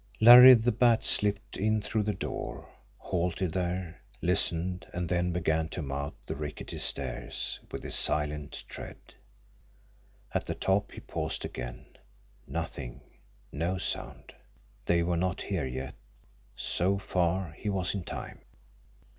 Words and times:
Larry 0.19 0.55
the 0.55 0.71
Bat 0.71 1.03
slipped 1.03 1.57
in 1.57 1.79
through 1.79 2.01
the 2.01 2.13
door, 2.15 2.67
halted 2.97 3.53
there, 3.53 4.01
listened; 4.19 4.87
and 4.95 5.07
then 5.07 5.31
began 5.31 5.69
to 5.69 5.83
mount 5.83 6.15
the 6.25 6.33
rickety 6.35 6.79
stairs, 6.79 7.59
with 7.71 7.83
his 7.83 7.93
silent 7.93 8.63
tread. 8.67 8.97
At 10.33 10.47
the 10.47 10.55
top 10.55 10.93
he 10.93 11.01
paused 11.01 11.45
again. 11.45 11.85
Nothing 12.47 13.01
no 13.51 13.77
sound! 13.77 14.33
They 14.87 15.03
were 15.03 15.17
not 15.17 15.43
here 15.43 15.67
yet 15.67 15.93
so 16.55 16.97
far 16.97 17.51
he 17.51 17.69
was 17.69 17.93
in 17.93 18.03
time! 18.03 18.41